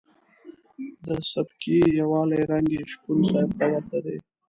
د 1.05 1.07
سبکي 1.31 1.79
یوالي 2.01 2.41
رنګ 2.51 2.67
یې 2.75 2.83
شپون 2.91 3.19
صاحب 3.29 3.51
ته 3.59 3.65
ورته 3.73 3.97
دی. 4.05 4.17